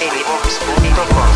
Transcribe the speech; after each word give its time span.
editbox.com 0.00 1.35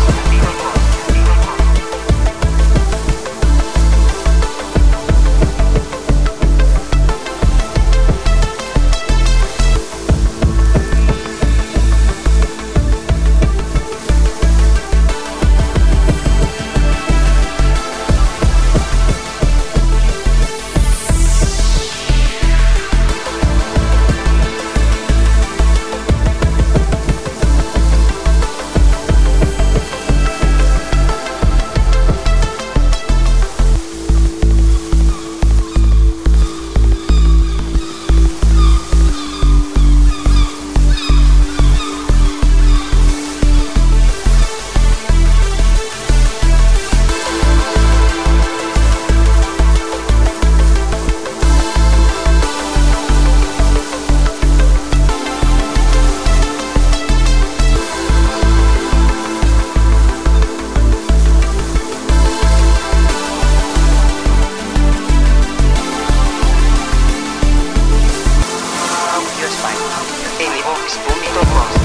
Rock. 71.33 71.80